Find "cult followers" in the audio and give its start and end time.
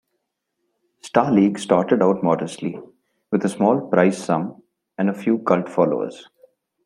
5.43-6.27